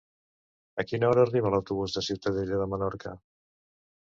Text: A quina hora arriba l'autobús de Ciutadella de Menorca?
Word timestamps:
A 0.83 0.85
quina 0.91 1.11
hora 1.11 1.25
arriba 1.25 1.51
l'autobús 1.57 1.99
de 1.99 2.03
Ciutadella 2.09 2.59
de 2.63 2.69
Menorca? 2.73 3.15